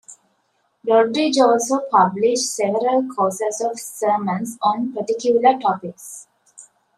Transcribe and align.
Doddridge 0.83 1.37
also 1.37 1.81
published 1.91 2.47
several 2.55 3.05
courses 3.15 3.61
of 3.63 3.79
sermons 3.79 4.57
on 4.63 4.91
particular 4.93 5.59
topics. 5.59 6.25